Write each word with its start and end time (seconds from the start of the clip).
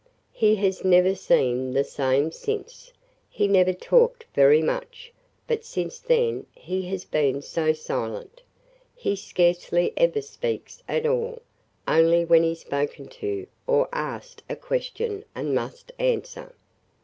He 0.33 0.55
has 0.55 0.83
never 0.83 1.13
seemed 1.13 1.75
the 1.75 1.83
same 1.83 2.31
since. 2.31 2.91
He 3.29 3.47
never 3.47 3.71
talked 3.71 4.25
very 4.33 4.63
much, 4.63 5.13
but 5.45 5.63
since 5.63 5.99
then 5.99 6.47
he 6.55 6.81
has 6.89 7.05
been 7.05 7.43
so 7.43 7.71
silent. 7.73 8.41
He 8.95 9.15
scarcely 9.15 9.93
ever 9.95 10.23
speaks 10.23 10.81
at 10.87 11.05
all, 11.05 11.43
only 11.87 12.25
when 12.25 12.41
he 12.41 12.55
's 12.55 12.61
spoken 12.61 13.09
to 13.09 13.45
or 13.67 13.89
asked 13.93 14.41
a 14.49 14.55
question 14.55 15.23
and 15.35 15.53
must 15.53 15.91
answer. 15.99 16.55